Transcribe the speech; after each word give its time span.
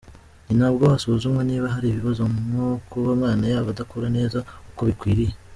Ninabwo 0.47 0.83
hasuzumwa 0.91 1.41
niba 1.49 1.73
hari 1.75 1.87
ibibazo 1.89 2.23
nko 2.33 2.67
kuba 2.89 3.07
umwana 3.15 3.43
yaba 3.51 3.69
adakura 3.73 4.07
neza 4.17 4.37
uko 4.71 4.81
bikwiriye. 4.89 5.33